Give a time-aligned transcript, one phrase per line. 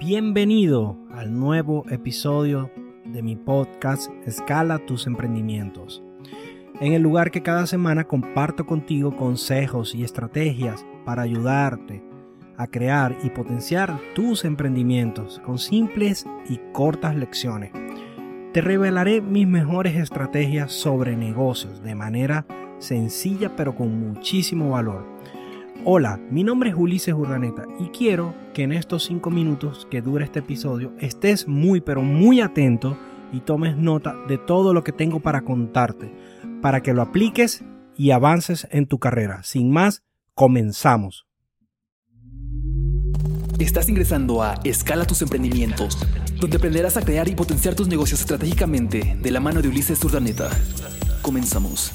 [0.00, 2.68] Bienvenido al nuevo episodio
[3.04, 6.02] de mi podcast Escala tus emprendimientos.
[6.80, 12.02] En el lugar que cada semana comparto contigo consejos y estrategias para ayudarte
[12.56, 17.70] a crear y potenciar tus emprendimientos con simples y cortas lecciones.
[18.52, 22.46] Te revelaré mis mejores estrategias sobre negocios de manera
[22.78, 25.06] sencilla pero con muchísimo valor.
[25.86, 30.24] Hola, mi nombre es Ulises Urdaneta y quiero que en estos 5 minutos que dure
[30.24, 32.96] este episodio estés muy pero muy atento
[33.34, 36.10] y tomes nota de todo lo que tengo para contarte,
[36.62, 37.64] para que lo apliques
[37.98, 39.42] y avances en tu carrera.
[39.42, 40.02] Sin más,
[40.34, 41.26] comenzamos.
[43.58, 45.98] Estás ingresando a Escala tus emprendimientos,
[46.40, 50.48] donde aprenderás a crear y potenciar tus negocios estratégicamente de la mano de Ulises Urdaneta.
[51.20, 51.92] Comenzamos.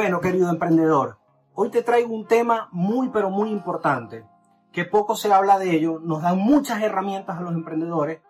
[0.00, 1.18] Bueno, querido emprendedor,
[1.54, 4.24] hoy te traigo un tema muy pero muy importante,
[4.70, 8.20] que poco se habla de ello, nos dan muchas herramientas a los emprendedores,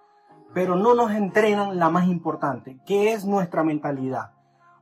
[0.55, 4.31] pero no nos entrenan la más importante, que es nuestra mentalidad.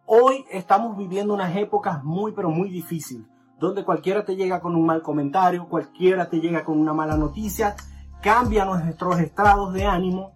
[0.04, 3.26] Hoy estamos viviendo unas épocas muy pero muy difíciles,
[3.58, 7.74] donde cualquiera te llega con un mal comentario, cualquiera te llega con una mala noticia,
[8.22, 10.34] cambia nuestros estados de ánimo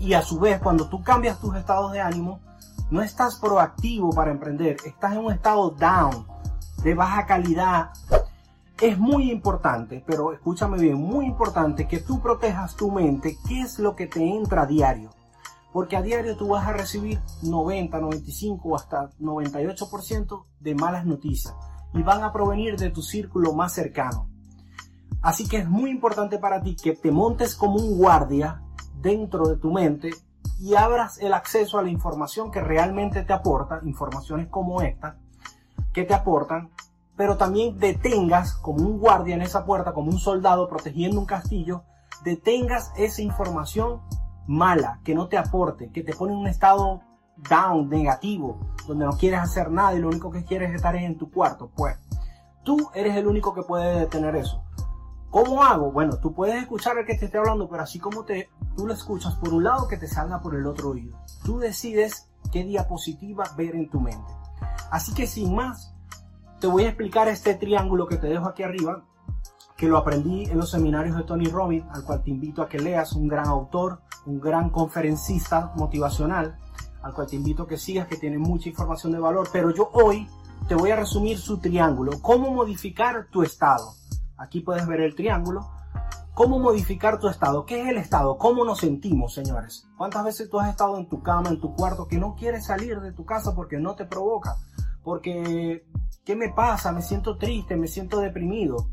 [0.00, 2.40] y a su vez cuando tú cambias tus estados de ánimo,
[2.90, 6.26] no estás proactivo para emprender, estás en un estado down,
[6.82, 7.90] de baja calidad.
[8.80, 13.78] Es muy importante, pero escúchame bien, muy importante que tú protejas tu mente, qué es
[13.78, 15.10] lo que te entra a diario.
[15.72, 21.54] Porque a diario tú vas a recibir 90, 95 o hasta 98% de malas noticias
[21.92, 24.28] y van a provenir de tu círculo más cercano.
[25.22, 28.62] Así que es muy importante para ti que te montes como un guardia
[29.00, 30.10] dentro de tu mente
[30.58, 35.18] y abras el acceso a la información que realmente te aporta, informaciones como esta,
[35.92, 36.70] que te aportan,
[37.16, 41.84] pero también detengas como un guardia en esa puerta, como un soldado protegiendo un castillo,
[42.24, 44.00] detengas esa información
[44.46, 47.00] mala, que no te aporte, que te pone en un estado
[47.36, 51.18] down, negativo, donde no quieres hacer nada y lo único que quieres es estar en
[51.18, 51.70] tu cuarto.
[51.74, 51.98] Pues
[52.62, 54.62] tú eres el único que puede detener eso.
[55.30, 55.90] ¿Cómo hago?
[55.92, 58.94] Bueno, tú puedes escuchar al que te esté hablando, pero así como te, tú lo
[58.94, 61.18] escuchas por un lado, que te salga por el otro oído.
[61.44, 64.32] Tú decides qué diapositiva ver en tu mente.
[64.90, 65.94] Así que sin más,
[66.60, 69.04] te voy a explicar este triángulo que te dejo aquí arriba,
[69.76, 72.78] que lo aprendí en los seminarios de Tony Robbins, al cual te invito a que
[72.78, 76.58] leas, un gran autor, un gran conferencista motivacional,
[77.02, 79.90] al cual te invito a que sigas, que tiene mucha información de valor, pero yo
[79.92, 80.26] hoy
[80.66, 83.92] te voy a resumir su triángulo, cómo modificar tu estado.
[84.38, 85.70] Aquí puedes ver el triángulo.
[86.34, 87.64] ¿Cómo modificar tu estado?
[87.64, 88.36] ¿Qué es el estado?
[88.36, 89.88] ¿Cómo nos sentimos, señores?
[89.96, 93.00] ¿Cuántas veces tú has estado en tu cama, en tu cuarto, que no quieres salir
[93.00, 94.56] de tu casa porque no te provoca?
[95.02, 95.86] Porque,
[96.24, 96.92] ¿qué me pasa?
[96.92, 98.90] Me siento triste, me siento deprimido.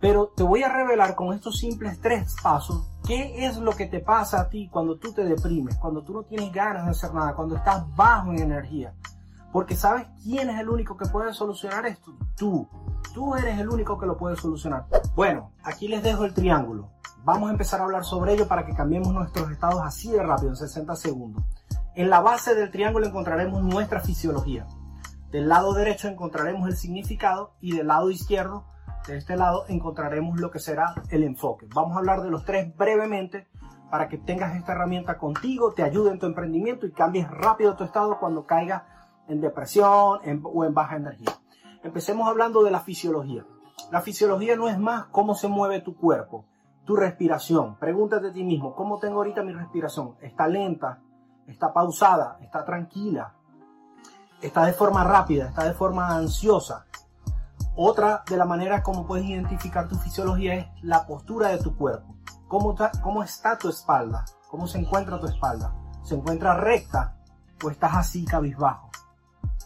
[0.00, 4.00] Pero te voy a revelar con estos simples tres pasos qué es lo que te
[4.00, 7.34] pasa a ti cuando tú te deprimes, cuando tú no tienes ganas de hacer nada,
[7.34, 8.94] cuando estás bajo en energía.
[9.52, 12.16] Porque sabes quién es el único que puede solucionar esto?
[12.36, 12.68] Tú.
[13.12, 14.86] Tú eres el único que lo puede solucionar.
[15.14, 16.90] Bueno, aquí les dejo el triángulo.
[17.24, 20.50] Vamos a empezar a hablar sobre ello para que cambiemos nuestros estados así de rápido,
[20.50, 21.44] en 60 segundos.
[21.94, 24.66] En la base del triángulo encontraremos nuestra fisiología.
[25.30, 28.64] Del lado derecho encontraremos el significado y del lado izquierdo,
[29.06, 31.66] de este lado, encontraremos lo que será el enfoque.
[31.74, 33.48] Vamos a hablar de los tres brevemente
[33.90, 37.84] para que tengas esta herramienta contigo, te ayude en tu emprendimiento y cambies rápido tu
[37.84, 38.86] estado cuando caiga
[39.28, 41.41] en depresión o en baja energía.
[41.82, 43.44] Empecemos hablando de la fisiología.
[43.90, 46.44] La fisiología no es más cómo se mueve tu cuerpo,
[46.84, 47.76] tu respiración.
[47.76, 50.14] Pregúntate a ti mismo, ¿cómo tengo ahorita mi respiración?
[50.20, 51.00] ¿Está lenta?
[51.48, 52.38] ¿Está pausada?
[52.40, 53.34] ¿Está tranquila?
[54.40, 55.48] ¿Está de forma rápida?
[55.48, 56.86] ¿Está de forma ansiosa?
[57.74, 62.14] Otra de las maneras como puedes identificar tu fisiología es la postura de tu cuerpo.
[62.46, 64.24] ¿Cómo está, cómo está tu espalda?
[64.48, 65.74] ¿Cómo se encuentra tu espalda?
[66.02, 67.16] ¿Se encuentra recta
[67.64, 68.90] o estás así cabizbajo?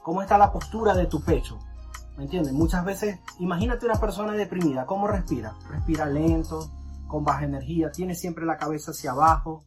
[0.03, 1.59] ¿Cómo está la postura de tu pecho?
[2.17, 2.53] ¿Me entiendes?
[2.55, 5.55] Muchas veces, imagínate una persona deprimida, ¿cómo respira?
[5.69, 6.71] Respira lento,
[7.07, 9.65] con baja energía, tiene siempre la cabeza hacia abajo,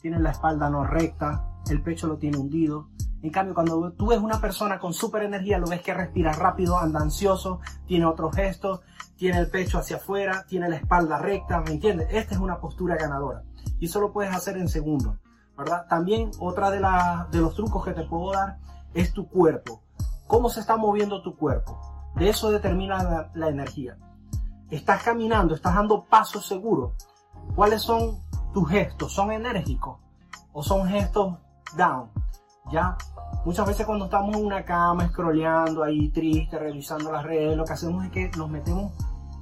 [0.00, 2.88] tiene la espalda no recta, el pecho lo tiene hundido.
[3.22, 6.78] En cambio, cuando tú ves una persona con súper energía, lo ves que respira rápido,
[6.78, 8.80] anda ansioso, tiene otros gestos,
[9.16, 12.08] tiene el pecho hacia afuera, tiene la espalda recta, ¿me entiendes?
[12.10, 13.42] Esta es una postura ganadora.
[13.80, 15.16] Y eso lo puedes hacer en segundos,
[15.56, 15.86] ¿verdad?
[15.88, 16.78] También otra de,
[17.30, 18.58] de los trucos que te puedo dar
[18.92, 19.82] es tu cuerpo
[20.28, 21.80] cómo se está moviendo tu cuerpo.
[22.14, 23.96] De eso determina la, energía.
[24.70, 26.92] Estás caminando, estás dando pasos seguros.
[27.56, 28.20] ¿Cuáles son
[28.52, 29.12] tus gestos?
[29.12, 29.98] ¿Son enérgicos
[30.52, 31.34] o son gestos
[31.76, 32.10] down?
[32.70, 32.96] ¿Ya?
[33.44, 37.72] Muchas veces cuando estamos en una cama scrolleando ahí triste, revisando las redes, lo que
[37.72, 38.92] hacemos es que nos metemos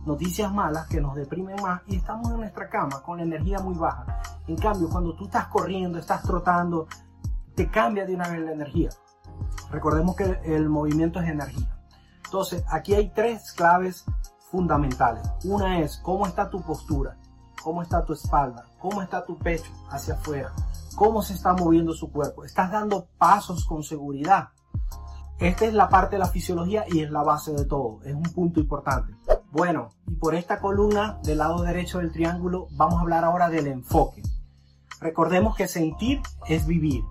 [0.05, 3.75] noticias malas que nos deprimen más y estamos en nuestra cama con la energía muy
[3.75, 4.23] baja.
[4.47, 6.87] En cambio, cuando tú estás corriendo, estás trotando,
[7.57, 8.91] te cambia de una vez la energía.
[9.71, 11.77] Recordemos que el movimiento es energía.
[12.25, 14.05] Entonces, aquí hay tres claves
[14.51, 15.23] fundamentales.
[15.45, 17.17] Una es cómo está tu postura,
[17.63, 20.53] cómo está tu espalda, cómo está tu pecho hacia afuera,
[20.95, 22.45] cómo se está moviendo su cuerpo.
[22.45, 24.49] Estás dando pasos con seguridad.
[25.39, 28.01] Esta es la parte de la fisiología y es la base de todo.
[28.05, 29.15] Es un punto importante.
[29.51, 33.67] Bueno, y por esta columna del lado derecho del triángulo vamos a hablar ahora del
[33.67, 34.23] enfoque.
[35.01, 37.05] Recordemos que sentir es vivir.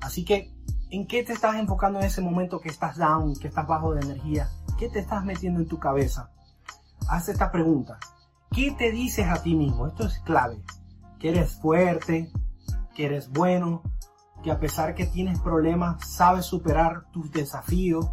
[0.00, 0.52] Así que,
[0.90, 4.00] ¿en qué te estás enfocando en ese momento que estás down, que estás bajo de
[4.00, 4.50] energía?
[4.78, 6.30] ¿Qué te estás metiendo en tu cabeza?
[7.08, 7.98] Haz esta pregunta.
[8.50, 9.86] ¿Qué te dices a ti mismo?
[9.86, 10.60] Esto es clave.
[11.18, 12.30] Que eres fuerte,
[12.94, 13.82] que eres bueno,
[14.42, 18.10] que a pesar que tienes problemas, sabes superar tus desafíos,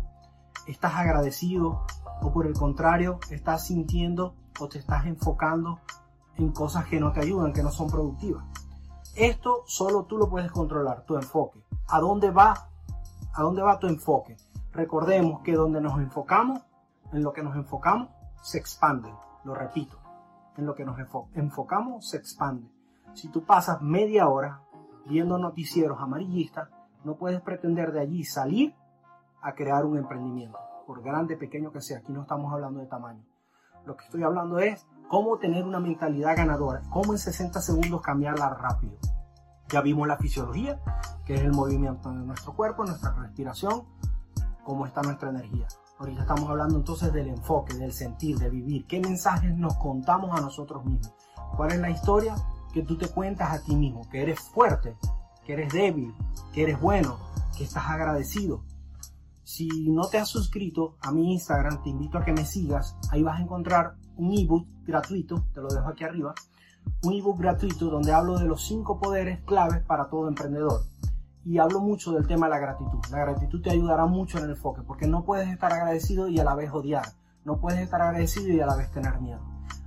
[0.68, 1.86] estás agradecido
[2.22, 5.80] o por el contrario, estás sintiendo o te estás enfocando
[6.36, 8.44] en cosas que no te ayudan, que no son productivas.
[9.16, 11.67] Esto solo tú lo puedes controlar, tu enfoque.
[11.90, 12.70] ¿A dónde va?
[13.34, 14.36] ¿A dónde va tu enfoque?
[14.74, 16.62] Recordemos que donde nos enfocamos,
[17.14, 18.10] en lo que nos enfocamos,
[18.42, 19.10] se expande.
[19.46, 19.98] Lo repito,
[20.58, 20.98] en lo que nos
[21.34, 22.70] enfocamos, se expande.
[23.14, 24.62] Si tú pasas media hora
[25.06, 26.70] viendo noticieros amarillistas,
[27.06, 28.76] no puedes pretender de allí salir
[29.42, 32.00] a crear un emprendimiento, por grande, pequeño que sea.
[32.00, 33.24] Aquí no estamos hablando de tamaño.
[33.86, 38.50] Lo que estoy hablando es cómo tener una mentalidad ganadora, cómo en 60 segundos cambiarla
[38.50, 38.98] rápido.
[39.70, 40.82] Ya vimos la fisiología,
[41.28, 43.84] que es el movimiento de nuestro cuerpo, nuestra respiración,
[44.64, 45.68] cómo está nuestra energía.
[46.00, 48.88] Ahorita estamos hablando entonces del enfoque, del sentir, de vivir.
[48.88, 51.14] ¿Qué mensajes nos contamos a nosotros mismos?
[51.58, 52.34] ¿Cuál es la historia
[52.74, 54.08] que tú te cuentas a ti mismo?
[54.10, 54.96] Que eres fuerte,
[55.44, 56.16] que eres débil,
[56.54, 57.18] que eres bueno,
[57.58, 58.64] que estás agradecido.
[59.44, 62.96] Si no te has suscrito a mi Instagram, te invito a que me sigas.
[63.12, 66.34] Ahí vas a encontrar un ebook gratuito, te lo dejo aquí arriba.
[67.04, 70.84] Un ebook gratuito donde hablo de los cinco poderes claves para todo emprendedor
[71.48, 73.00] y hablo mucho del tema de la gratitud.
[73.10, 76.44] La gratitud te ayudará mucho en el enfoque porque no puedes estar agradecido y a
[76.44, 77.06] la vez odiar.
[77.46, 79.40] No puedes estar agradecido y a la vez tener miedo.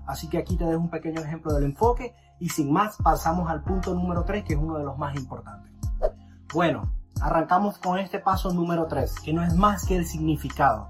[0.07, 3.63] Así que aquí te dejo un pequeño ejemplo del enfoque y sin más pasamos al
[3.63, 5.71] punto número 3 que es uno de los más importantes.
[6.55, 6.91] Bueno,
[7.21, 10.89] arrancamos con este paso número 3 que no es más que el significado.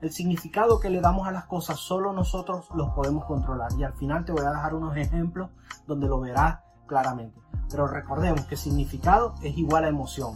[0.00, 3.94] El significado que le damos a las cosas solo nosotros los podemos controlar y al
[3.94, 5.50] final te voy a dejar unos ejemplos
[5.88, 7.40] donde lo verás claramente.
[7.70, 10.34] Pero recordemos que significado es igual a emoción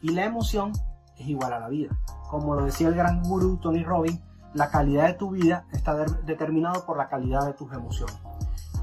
[0.00, 0.72] y la emoción
[1.16, 1.98] es igual a la vida.
[2.30, 4.20] Como lo decía el gran gurú Tony Robbins,
[4.54, 5.94] la calidad de tu vida está
[6.24, 8.16] determinado por la calidad de tus emociones.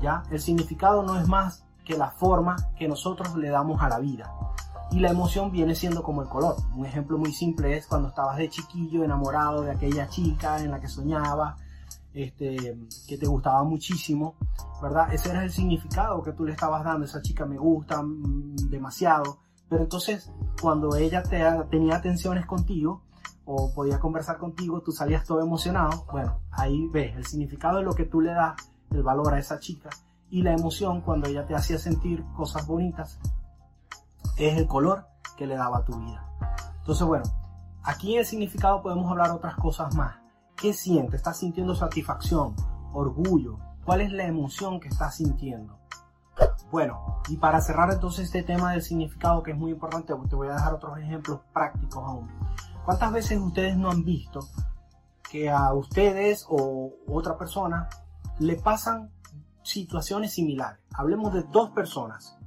[0.02, 0.24] ¿Ya?
[0.30, 4.32] El significado no es más que la forma que nosotros le damos a la vida.
[4.92, 6.56] Y la emoción viene siendo como el color.
[6.76, 10.80] Un ejemplo muy simple es cuando estabas de chiquillo enamorado de aquella chica en la
[10.80, 11.60] que soñabas
[12.16, 12.78] este,
[13.08, 14.36] que te gustaba muchísimo,
[14.82, 15.14] ¿verdad?
[15.14, 19.40] Ese era el significado que tú le estabas dando, esa chica me gusta mm, demasiado,
[19.68, 20.32] pero entonces
[20.62, 23.02] cuando ella te, tenía atenciones contigo
[23.44, 27.94] o podía conversar contigo, tú salías todo emocionado, bueno, ahí ves, el significado de lo
[27.94, 28.56] que tú le das,
[28.92, 29.90] el valor a esa chica
[30.30, 33.20] y la emoción cuando ella te hacía sentir cosas bonitas,
[34.38, 36.26] es el color que le daba a tu vida.
[36.80, 37.26] Entonces, bueno,
[37.84, 40.25] aquí en el significado podemos hablar otras cosas más
[40.56, 41.16] ¿Qué sientes?
[41.16, 42.56] ¿Estás sintiendo satisfacción?
[42.94, 43.60] ¿Orgullo?
[43.84, 45.78] ¿Cuál es la emoción que estás sintiendo?
[46.72, 50.48] Bueno, y para cerrar entonces este tema del significado que es muy importante, te voy
[50.48, 52.32] a dejar otros ejemplos prácticos aún.
[52.86, 54.40] ¿Cuántas veces ustedes no han visto
[55.30, 57.90] que a ustedes o otra persona
[58.40, 59.12] le pasan
[59.62, 60.80] situaciones similares?
[60.94, 62.38] Hablemos de dos personas,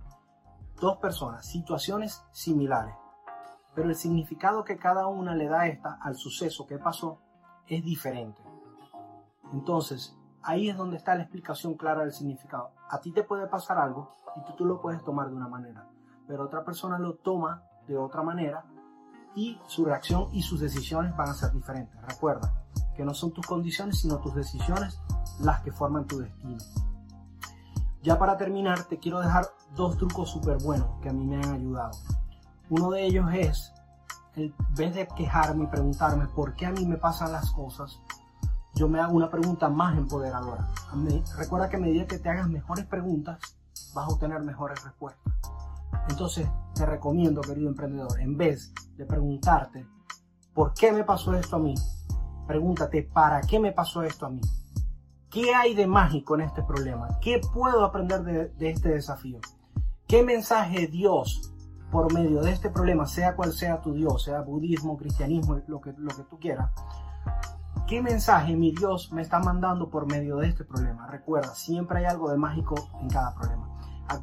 [0.81, 2.95] dos personas, situaciones similares,
[3.75, 7.21] pero el significado que cada una le da esta al suceso que pasó
[7.69, 8.43] es diferente.
[9.53, 12.73] Entonces, ahí es donde está la explicación clara del significado.
[12.91, 15.89] A ti te puede pasar algo y tú, tú lo puedes tomar de una manera,
[16.27, 18.65] pero otra persona lo toma de otra manera
[19.35, 22.01] y su reacción y sus decisiones van a ser diferentes.
[22.03, 22.53] Recuerda
[22.97, 25.01] que no son tus condiciones, sino tus decisiones
[25.41, 26.59] las que forman tu destino.
[28.03, 31.53] Ya para terminar, te quiero dejar dos trucos súper buenos que a mí me han
[31.53, 31.93] ayudado.
[32.71, 33.73] Uno de ellos es
[34.39, 38.01] en vez de quejarme y preguntarme por qué a mí me pasan las cosas,
[38.75, 40.69] yo me hago una pregunta más empoderadora.
[41.37, 43.39] recuerda que a medida que te hagas mejores preguntas,
[43.95, 45.33] vas a obtener mejores respuestas.
[46.09, 49.87] Entonces, te recomiendo, querido emprendedor, en vez de preguntarte
[50.55, 51.75] por qué me pasó esto a mí,
[52.47, 54.41] pregúntate para qué me pasó esto a mí.
[55.31, 57.19] ¿Qué hay de mágico en este problema?
[57.21, 59.41] ¿Qué puedo aprender de, de este desafío?
[60.07, 61.53] ¿Qué mensaje Dios
[61.91, 65.93] por medio de este problema, sea cual sea tu Dios, sea budismo, cristianismo, lo que,
[65.97, 66.71] lo que tú quieras,
[67.89, 71.07] ¿Qué mensaje mi Dios me está mandando por medio de este problema?
[71.07, 73.67] Recuerda, siempre hay algo de mágico en cada problema.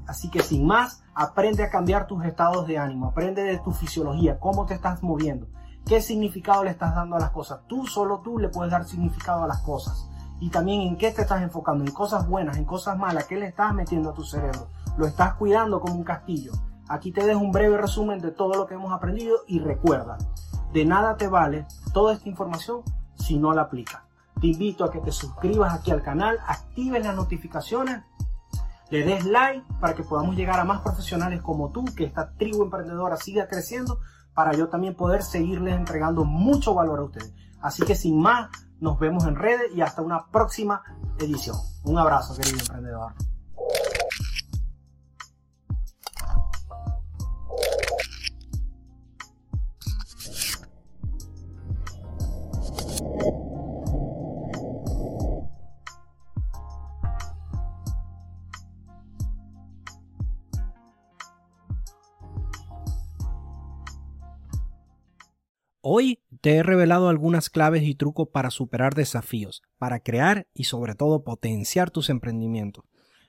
[0.06, 4.40] Así que sin más, aprende a cambiar tus estados de ánimo, aprende de tu fisiología,
[4.40, 5.48] cómo te estás moviendo,
[5.84, 7.62] qué significado le estás dando a las cosas.
[7.66, 10.10] Tú, solo tú le puedes dar significado a las cosas.
[10.40, 13.48] Y también en qué te estás enfocando, en cosas buenas, en cosas malas, qué le
[13.48, 14.68] estás metiendo a tu cerebro.
[14.96, 16.52] Lo estás cuidando como un castillo.
[16.88, 20.18] Aquí te dejo un breve resumen de todo lo que hemos aprendido y recuerda,
[20.72, 22.82] de nada te vale toda esta información
[23.16, 24.02] si no la aplicas.
[24.40, 28.04] Te invito a que te suscribas aquí al canal, actives las notificaciones
[28.92, 32.64] le des like para que podamos llegar a más profesionales como tú, que esta tribu
[32.64, 34.00] emprendedora siga creciendo,
[34.34, 37.34] para yo también poder seguirles entregando mucho valor a ustedes.
[37.62, 38.50] Así que sin más,
[38.80, 40.84] nos vemos en redes y hasta una próxima
[41.20, 41.56] edición.
[41.84, 43.14] Un abrazo, querido emprendedor.
[65.88, 70.96] Hoy te he revelado algunas claves y trucos para superar desafíos, para crear y sobre
[70.96, 72.86] todo potenciar tus emprendimientos.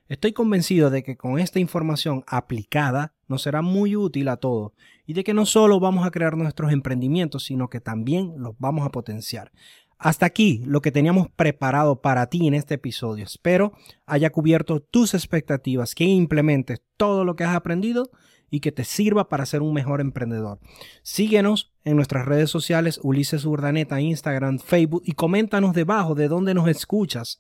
[0.09, 4.73] Estoy convencido de que con esta información aplicada nos será muy útil a todos
[5.05, 8.87] y de que no solo vamos a crear nuestros emprendimientos, sino que también los vamos
[8.87, 9.53] a potenciar.
[9.99, 13.25] Hasta aquí lo que teníamos preparado para ti en este episodio.
[13.25, 13.75] Espero
[14.07, 18.11] haya cubierto tus expectativas, que implementes todo lo que has aprendido
[18.57, 20.59] y que te sirva para ser un mejor emprendedor.
[21.03, 26.67] Síguenos en nuestras redes sociales Ulises Urdaneta, Instagram, Facebook y coméntanos debajo de dónde nos
[26.69, 27.39] escuchas.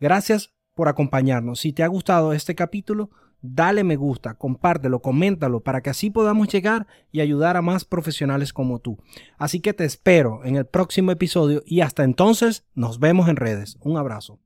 [0.00, 1.60] Gracias por acompañarnos.
[1.60, 3.10] Si te ha gustado este capítulo,
[3.40, 8.52] dale me gusta, compártelo, coméntalo para que así podamos llegar y ayudar a más profesionales
[8.52, 8.98] como tú.
[9.36, 13.78] Así que te espero en el próximo episodio y hasta entonces nos vemos en redes.
[13.80, 14.40] Un abrazo.